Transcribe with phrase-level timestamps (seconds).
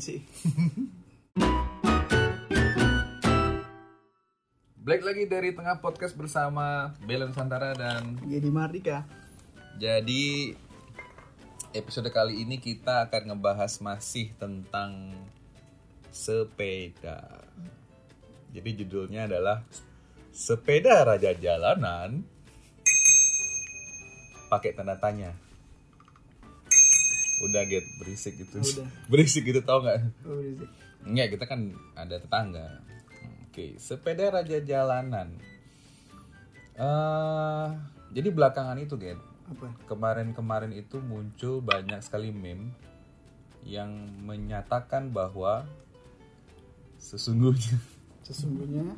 [0.00, 0.24] sih?
[4.80, 9.04] Black lagi dari tengah podcast bersama Bella Nusantara dan Jadi Mardika.
[9.78, 10.56] jadi
[11.76, 15.14] episode kali ini kita akan ngebahas masih tentang
[16.10, 17.46] sepeda.
[18.50, 19.62] Jadi judulnya adalah
[20.34, 22.26] sepeda raja jalanan
[24.50, 25.49] pakai tanda tanya.
[27.40, 28.60] Udah get berisik gitu.
[28.60, 28.88] Udah.
[29.10, 30.00] berisik gitu tau nggak?
[30.28, 30.68] Oh, berisik.
[31.04, 31.60] Enggak, kita kan
[31.96, 32.84] ada tetangga.
[33.50, 35.34] Oke, sepeda raja jalanan.
[36.80, 37.68] eh
[38.10, 38.96] jadi belakangan itu,
[39.50, 39.66] Apa?
[39.90, 42.70] kemarin-kemarin itu muncul banyak sekali meme
[43.66, 43.90] yang
[44.24, 45.68] menyatakan bahwa
[46.96, 47.76] sesungguhnya
[48.30, 48.94] Sesungguhnya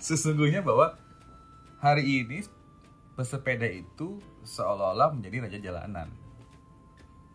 [0.00, 0.96] sesungguhnya bahwa
[1.84, 2.40] hari ini
[3.12, 6.08] pesepeda itu seolah-olah menjadi raja jalanan.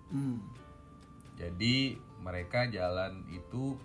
[0.09, 0.37] Hmm,
[1.35, 3.79] Jadi mereka jalan itu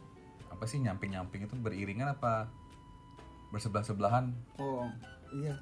[0.48, 2.50] apa sih nyamping-nyamping itu beriringan apa
[3.48, 4.34] bersebelah-sebelahan?
[4.58, 4.90] oh
[5.32, 5.54] iya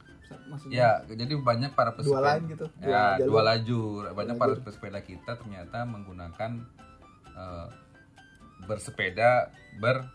[0.48, 2.16] maksudnya Ya, jadi banyak para pesepeda.
[2.16, 3.28] Dua line gitu, dua Ya, jalur.
[3.28, 4.02] dua lajur.
[4.12, 4.64] Banyak para lajur.
[4.64, 6.50] pesepeda kita ternyata menggunakan
[7.28, 7.66] eh,
[8.64, 10.08] bersepeda ber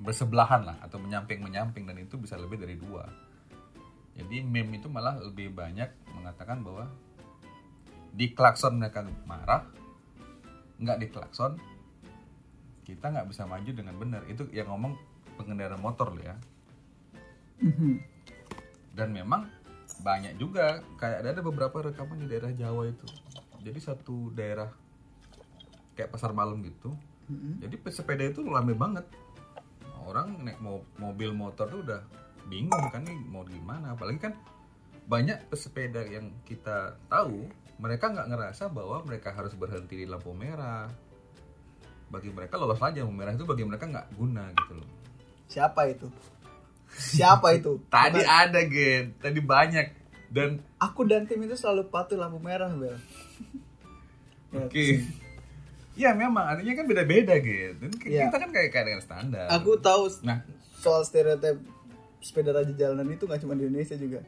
[0.00, 3.04] bersebelahan lah atau menyamping-menyamping dan itu bisa lebih dari dua.
[4.14, 6.86] Jadi meme itu malah lebih banyak mengatakan bahwa
[8.14, 9.66] di klakson mereka marah,
[10.78, 11.58] nggak di klakson
[12.86, 14.22] kita nggak bisa maju dengan benar.
[14.30, 14.94] Itu yang ngomong
[15.34, 16.36] pengendara motor loh ya
[17.62, 17.92] Mhm.
[18.94, 19.46] dan memang
[20.02, 23.06] banyak juga kayak ada, beberapa rekaman di daerah Jawa itu
[23.62, 24.70] jadi satu daerah
[25.94, 26.92] kayak pasar malam gitu
[27.30, 27.62] Mhm.
[27.62, 29.06] jadi pesepeda itu rame banget
[30.04, 32.02] orang naik mo- mobil motor tuh udah
[32.50, 34.34] bingung kan nih mau gimana apalagi kan
[35.04, 37.44] banyak pesepeda yang kita tahu
[37.76, 40.88] mereka nggak ngerasa bahwa mereka harus berhenti di lampu merah
[42.06, 44.88] bagi mereka lolos aja lampu merah itu bagi mereka nggak guna gitu loh
[45.44, 46.08] Siapa itu?
[46.88, 47.78] Siapa itu?
[47.92, 49.86] tadi Bukan- ada gen tadi banyak
[50.32, 52.96] dan aku dan tim itu selalu patuh lampu merah, Bel.
[54.50, 55.02] Ya, Oke.
[55.94, 57.74] Ya memang artinya kan beda-beda gitu.
[57.76, 58.30] Dan Iya.
[58.30, 59.46] Kita kan kayak kayak dengan standar.
[59.50, 60.42] Aku tahu Nah,
[60.74, 61.58] soal stereotip
[62.18, 64.22] sepeda raja jalanan itu nggak cuma di Indonesia juga.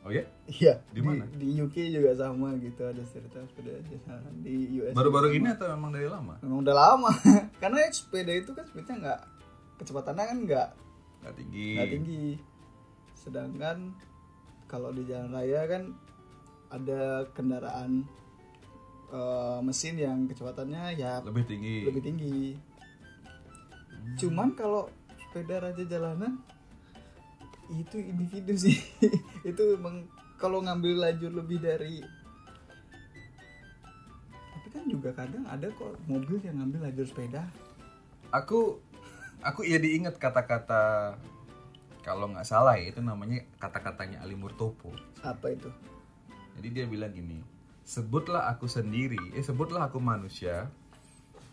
[0.00, 0.80] Oh ya, Iya.
[0.88, 1.24] Di mana?
[1.30, 4.92] Di, UK juga sama gitu ada stereotip sepeda jalanan di US.
[4.92, 6.34] baru-baru ini atau memang dari lama?
[6.40, 7.10] Memang udah lama.
[7.62, 9.20] Karena sepeda itu kan speednya nggak
[9.76, 10.68] kecepatannya kan nggak
[11.20, 11.68] Gak tinggi.
[11.76, 12.24] nggak tinggi.
[13.12, 13.92] Sedangkan
[14.64, 15.82] kalau di jalan raya kan
[16.70, 17.00] ada
[17.30, 18.08] kendaraan
[19.10, 21.76] eh, mesin yang kecepatannya ya Lebih tinggi.
[21.84, 22.40] lebih tinggi.
[24.16, 24.88] Cuman kalau
[25.20, 26.40] sepeda raja jalanan
[27.70, 28.76] itu individu sih.
[29.50, 30.06] itu emang
[30.40, 32.02] kalau ngambil lajur lebih dari
[34.50, 37.46] tapi kan juga kadang ada kok mobil yang ngambil lajur sepeda.
[38.34, 38.82] Aku
[39.42, 41.16] aku iya diingat kata-kata
[42.00, 44.90] kalau nggak salah ya itu namanya kata-katanya Ali Murtopo.
[45.22, 45.70] Apa itu?
[46.58, 47.40] Jadi dia bilang gini,
[47.86, 50.68] sebutlah aku sendiri, eh sebutlah aku manusia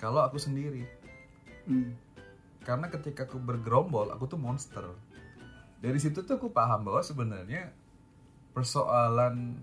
[0.01, 0.85] kalau aku sendiri.
[1.67, 1.99] Hmm.
[2.63, 4.95] karena ketika aku bergerombol aku tuh monster
[5.77, 7.69] dari situ tuh aku paham bahwa sebenarnya
[8.53, 9.53] persoalan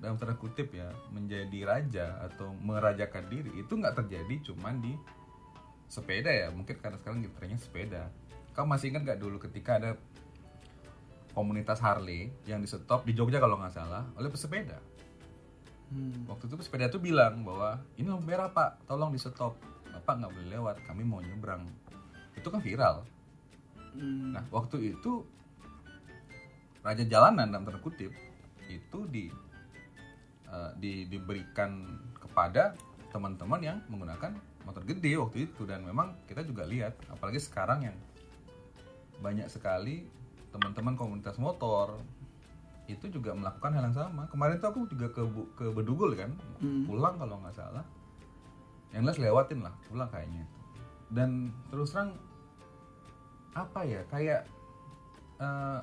[0.00, 4.94] dalam tanda kutip ya menjadi raja atau merajakan diri itu nggak terjadi cuman di
[5.90, 6.48] sepeda ya.
[6.54, 8.02] Mungkin karena sekarang trennya sepeda.
[8.54, 9.90] Kamu masih ingat nggak dulu ketika ada
[11.34, 14.78] komunitas Harley yang di stop di Jogja kalau nggak salah oleh pesepeda?
[15.90, 16.22] Hmm.
[16.30, 18.86] waktu itu pesepeda tuh bilang bahwa ini lampu merah pak.
[18.86, 19.58] Tolong di stop
[19.90, 20.76] bapak nggak boleh lewat.
[20.86, 21.66] Kami mau nyebrang.
[22.38, 23.02] Itu kan viral.
[23.90, 24.38] Hmm.
[24.38, 25.26] nah waktu itu
[26.80, 28.12] raja jalanan dalam tanda kutip
[28.70, 29.28] itu di
[30.48, 32.74] eh, di diberikan kepada
[33.10, 34.32] teman-teman yang menggunakan
[34.64, 35.66] motor gede waktu itu.
[35.66, 37.96] Dan memang kita juga lihat apalagi sekarang yang
[39.20, 40.08] banyak sekali
[40.50, 42.00] teman-teman komunitas motor
[42.90, 44.26] itu juga melakukan hal yang sama.
[44.32, 45.22] Kemarin tuh aku juga ke
[45.54, 46.86] ke Bedugul kan Hmm.
[46.88, 47.84] pulang kalau nggak salah.
[48.90, 50.44] Yang jelas lewatin lah pulang kayaknya.
[51.10, 52.14] Dan terus terang
[53.54, 54.46] apa ya kayak
[55.42, 55.80] eh,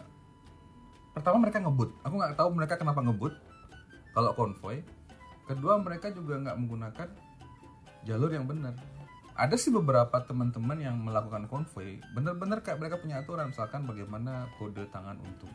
[1.18, 1.90] pertama mereka ngebut.
[2.06, 3.34] Aku nggak tahu mereka kenapa ngebut.
[4.14, 4.86] Kalau konvoy.
[5.50, 7.10] Kedua mereka juga nggak menggunakan
[8.06, 8.78] jalur yang benar.
[9.34, 11.98] Ada sih beberapa teman-teman yang melakukan konvoy.
[12.14, 13.50] Bener-bener kayak mereka punya aturan.
[13.50, 15.50] Misalkan bagaimana kode tangan untuk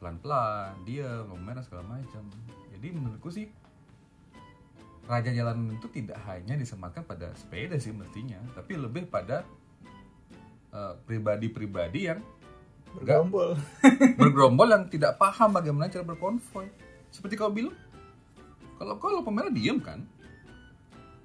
[0.00, 2.24] pelan-pelan dia merah segala macam.
[2.72, 3.46] Jadi menurutku sih
[5.04, 8.40] raja jalanan itu tidak hanya disematkan pada sepeda sih mestinya.
[8.56, 9.44] Tapi lebih pada
[10.72, 12.20] eh, pribadi-pribadi yang
[12.94, 13.56] Bergerombol.
[14.20, 16.68] bergerombol yang tidak paham bagaimana cara berkonvoy
[17.08, 17.74] seperti kau bilang
[18.74, 20.00] kalau kau lampu merah diem kan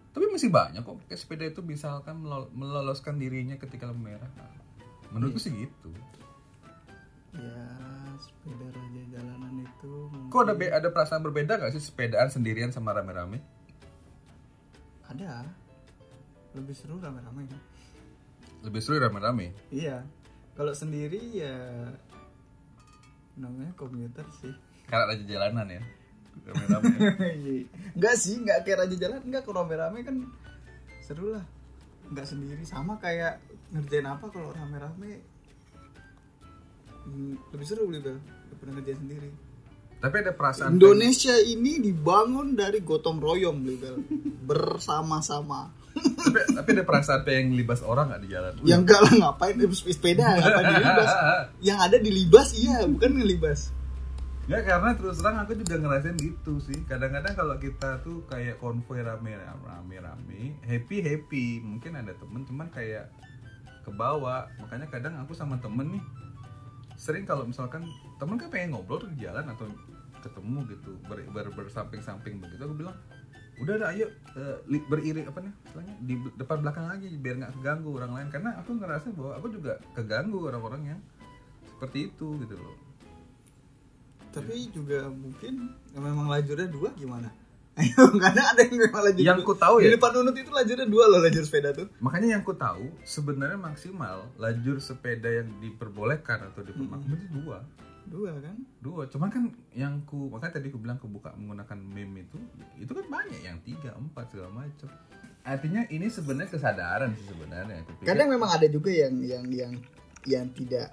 [0.09, 4.25] Tapi masih banyak kok pakai sepeda itu misalkan melol- meloloskan dirinya ketika lampu merah.
[4.33, 4.49] Nah,
[5.09, 5.93] menurutku sih gitu.
[7.31, 7.61] ya
[8.17, 12.69] sepeda raja jalanan itu mungkin Kok ada be- ada perasaan berbeda gak sih sepedaan sendirian
[12.69, 13.37] sama rame-rame?
[15.05, 15.45] ada
[16.51, 17.61] lebih seru rame-rame kan
[18.59, 19.53] Lebih seru rame-rame.
[19.69, 20.01] iya
[20.57, 21.53] kalau sendiri ya
[23.37, 24.51] namanya komuter sih
[24.89, 25.81] Karena raja jalanan ya.
[26.47, 27.67] Rame-rame.
[27.91, 30.15] Enggak sih, enggak kayak raja jalan, enggak kalau rame-rame kan
[31.03, 31.43] seru lah.
[32.07, 33.43] Enggak sendiri sama kayak
[33.75, 35.21] ngerjain apa kalau rame-rame
[37.07, 38.19] Hmm, lebih seru Bel
[38.51, 39.31] daripada ngerjain sendiri.
[39.97, 43.97] Tapi ada perasaan Indonesia ini dibangun dari gotong royong Bel
[44.45, 45.73] bersama-sama.
[45.97, 48.53] tapi, tapi ada perasaan pengen libas orang gak di jalan?
[48.61, 51.11] Yang enggak lah ngapain sepeda ngapain dilibas?
[51.65, 53.61] Yang ada dilibas iya, bukan ngelibas.
[54.47, 56.79] Ya karena terus terang aku juga ngerasain gitu sih.
[56.87, 61.59] Kadang-kadang kalau kita tuh kayak konvoy rame rame rame, happy happy.
[61.59, 63.11] Mungkin ada temen cuman kayak
[63.83, 64.47] ke bawah.
[64.63, 66.03] Makanya kadang aku sama temen nih
[66.97, 67.85] sering kalau misalkan
[68.17, 69.69] temen kan pengen ngobrol tuh di jalan atau
[70.17, 72.97] ketemu gitu ber, ber- bersamping-samping begitu aku bilang
[73.57, 77.53] udah dah ayo eh, li- beriring apa nih istilahnya di depan belakang aja biar nggak
[77.61, 80.99] keganggu orang lain karena aku ngerasa bahwa aku juga keganggu orang-orang yang
[81.69, 82.75] seperti itu gitu loh
[84.27, 87.25] Tapi juga mungkin memang lajurnya dua gimana?
[87.77, 90.87] Ayo, karena ada yang memang lajur Yang ku tahu Di ya- depan unut itu lajurnya
[90.89, 91.87] dua loh lajur sepeda tuh.
[92.01, 97.61] Makanya yang ku tahu sebenarnya maksimal lajur sepeda yang diperbolehkan atau dipermakmur itu dua.
[98.07, 98.57] Dua kan?
[98.81, 99.03] Dua.
[99.05, 102.37] Cuman kan yang ku makanya tadi ku bilang kebuka menggunakan meme itu
[102.79, 104.89] itu kan banyak yang tiga, empat segala macam.
[105.43, 107.85] Artinya ini sebenarnya kesadaran sih sebenarnya.
[108.03, 109.73] Kadang memang ada juga yang yang yang
[110.25, 110.91] yang tidak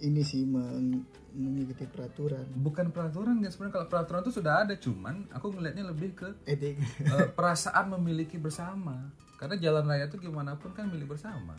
[0.00, 2.46] ini sih meng- mengikuti peraturan.
[2.56, 6.78] bukan peraturan ya sebenarnya kalau peraturan itu sudah ada cuman aku ngelihatnya lebih ke Etik.
[7.00, 11.58] eh, perasaan memiliki bersama karena jalan raya itu gimana pun kan milik bersama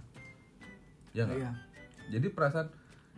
[1.11, 1.37] ya nggak?
[1.37, 1.51] Iya.
[2.09, 2.67] jadi perasaan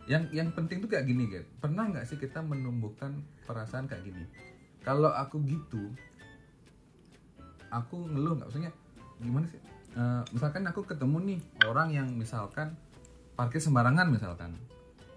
[0.06, 4.24] yang yang penting tuh kayak gini Get pernah nggak sih kita menumbuhkan perasaan kayak gini
[4.80, 5.94] kalau aku gitu
[7.68, 8.72] aku ngeluh nggak maksudnya
[9.18, 12.76] gimana sih Eh, misalkan aku ketemu nih orang yang misalkan
[13.34, 14.54] parkir sembarangan misalkan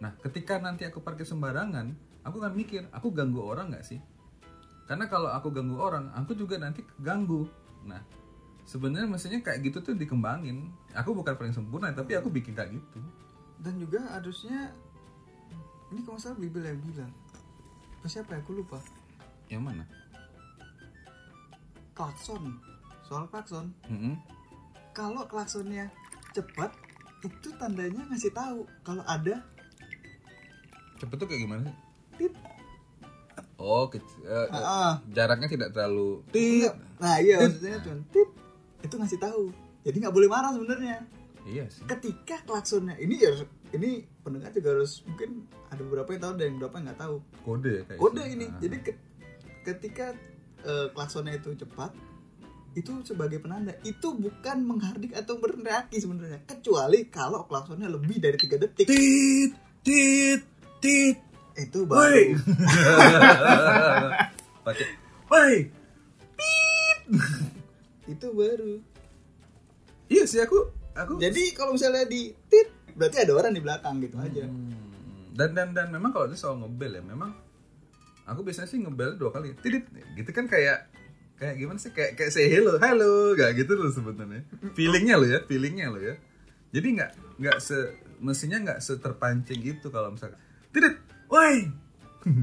[0.01, 1.93] nah ketika nanti aku parkir sembarangan
[2.25, 4.01] aku kan mikir aku ganggu orang nggak sih
[4.89, 7.45] karena kalau aku ganggu orang aku juga nanti ganggu
[7.85, 8.01] nah
[8.65, 12.99] sebenarnya mestinya kayak gitu tuh dikembangin aku bukan paling sempurna tapi aku bikin kayak gitu
[13.61, 14.73] Dan juga harusnya
[15.91, 17.11] ini kalau salah Bibil yang bilang.
[17.99, 18.41] Apa siapa ya?
[18.41, 18.79] Aku lupa.
[19.51, 19.83] yang mana
[21.91, 22.55] Klakson.
[23.03, 23.75] Soal klakson.
[23.91, 24.15] Mm-mm.
[24.95, 25.91] Kalau klaksonnya
[26.31, 26.71] cepat
[27.21, 29.43] itu tandanya ngasih tahu kalau ada
[31.01, 31.75] cepet tuh kayak gimana sih
[32.19, 32.33] tit.
[33.57, 38.29] oh kec- eh, eh, Ah, jaraknya tidak terlalu tit Nah iya maksudnya cuma tit.
[38.79, 39.49] Itu ngasih tahu.
[39.81, 40.97] Jadi nggak boleh marah sebenarnya.
[41.43, 43.33] iya sih Ketika klaksonnya ini ya
[43.71, 47.15] ini pendengar juga harus mungkin ada beberapa yang tahu dan beberapa yang nggak tahu.
[47.41, 48.45] kode kayak Kode ini.
[48.45, 48.59] Ah.
[48.59, 49.01] Jadi ke-
[49.63, 50.05] ketika
[50.61, 51.89] eh, klaksonnya itu cepat
[52.71, 58.55] itu sebagai penanda itu bukan menghardik atau berteriaki sebenarnya kecuali kalau klaksonnya lebih dari tiga
[58.55, 59.51] detik tit
[59.81, 60.41] tit
[60.81, 61.17] tit
[61.55, 62.33] itu baru.
[64.65, 64.87] Pakai
[65.29, 65.55] woi
[68.09, 68.73] itu baru.
[70.11, 74.19] Iya sih aku aku jadi kalau misalnya di tit berarti ada orang di belakang gitu
[74.19, 74.43] aja.
[74.43, 74.75] Hmm.
[75.31, 77.31] dan dan dan memang kalau itu soal ngebel ya memang
[78.27, 79.55] aku biasanya sih ngebel dua kali.
[79.55, 80.91] Tidit gitu kan kayak
[81.39, 81.95] kayak gimana sih?
[81.95, 84.43] Kayak kayak say hello halo gak gitu loh sebenarnya.
[84.75, 86.19] Feelingnya lo ya feelingnya lo ya.
[86.75, 90.37] Jadi nggak nggak se mestinya nggak seterpancing itu kalau misalnya
[90.71, 90.95] tidit
[91.27, 91.67] woi.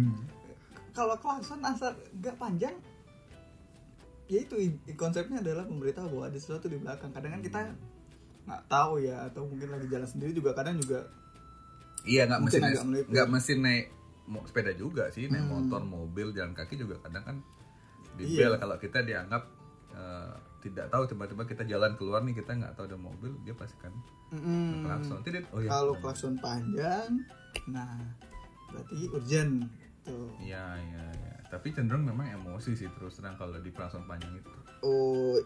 [0.92, 2.74] Kalau klakson asal nggak panjang
[4.28, 4.54] ya itu
[4.92, 7.08] konsepnya adalah memberitahu bahwa ada sesuatu di belakang.
[7.10, 7.60] Kadang kan kita
[8.44, 11.04] nggak tahu ya atau mungkin lagi jalan sendiri juga kadang juga
[12.02, 13.06] iya nggak mesti naik.
[13.06, 13.84] nggak mesti naik
[14.44, 15.68] sepeda juga sih naik Hmm.
[15.68, 17.36] motor mobil jalan kaki juga kadang kan
[18.16, 18.48] di Iya.
[18.48, 18.54] bel.
[18.58, 19.42] Kalau kita dianggap
[19.90, 23.76] eh, tidak tahu tiba-tiba kita jalan keluar nih kita nggak tahu ada mobil dia pasti
[23.78, 23.92] kan
[24.30, 25.70] mm, klakson tidit oh iya.
[25.70, 27.10] Kalau klakson panjang
[27.68, 27.96] nah
[28.68, 29.64] berarti urgent
[30.02, 31.34] tuh Iya, iya, iya.
[31.48, 34.52] Tapi cenderung memang emosi sih terus terang kalau di pelakson panjang itu.
[34.80, 35.36] oh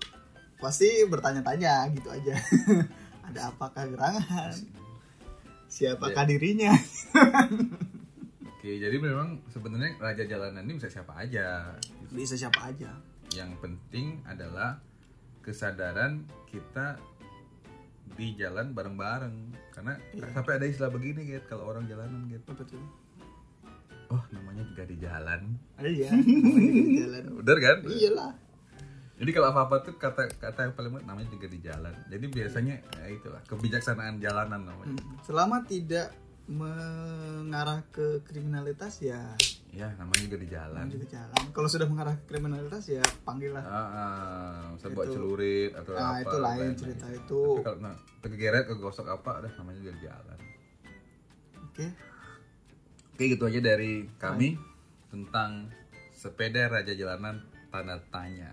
[0.59, 2.35] pasti bertanya-tanya gitu aja
[3.27, 4.53] ada apakah gerangan
[5.67, 6.71] siapakah dirinya
[8.53, 11.75] Oke, jadi memang sebenarnya raja jalanan ini bisa siapa aja.
[11.83, 12.13] gitu.
[12.15, 12.95] bisa siapa aja
[13.33, 14.79] Yang penting adalah
[15.41, 16.95] kesadaran kita
[18.13, 19.37] di jalan bareng-bareng.
[19.71, 20.29] Karena Iya.
[20.31, 22.45] sampai ada istilah begini gitu kalau orang jalanan gitu.
[22.47, 22.83] apa tuh
[24.09, 25.57] Oh, namanya juga di jalan.
[25.75, 27.77] ada ya namanya di jalan Bener kan?
[27.87, 28.33] iyalah
[29.15, 31.95] Jadi kalau apa-apa tuh kata kata yang paling mudah namanya juga di jalan.
[32.07, 34.93] Jadi biasanya ya itulah kebijaksanaan jalanan namanya.
[34.93, 35.17] Hmm.
[35.23, 36.11] selama tidak
[36.51, 39.35] mengarah ke kriminalitas ya
[39.73, 40.85] Ya namanya juga di jalan.
[40.93, 41.49] juga jalan.
[41.57, 43.65] Kalau sudah mengarah ke kriminalitas ya panggillah.
[43.65, 46.29] Ah, ah, buat celurit atau nah apa.
[46.29, 47.41] itu lain cerita itu.
[47.57, 50.39] Tapi kalau nah, kegeret, kegosok apa, dah namanya juga di jalan.
[51.57, 51.87] oke.
[53.17, 54.61] Oke gitu aja dari kami
[55.09, 55.73] tentang
[56.13, 57.41] sepeda raja jalanan
[57.73, 58.53] tanda tanya.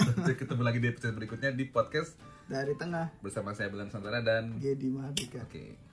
[0.00, 2.16] Sampai ketemu lagi di episode berikutnya di podcast
[2.48, 3.12] dari tengah.
[3.20, 5.44] bersama saya Bilan Santana dan Gedi Mahardika.
[5.44, 5.89] Oke